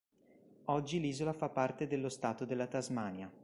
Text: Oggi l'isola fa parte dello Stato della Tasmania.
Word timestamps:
Oggi 0.65 0.99
l'isola 0.99 1.31
fa 1.31 1.49
parte 1.49 1.85
dello 1.85 2.09
Stato 2.09 2.43
della 2.45 2.65
Tasmania. 2.65 3.31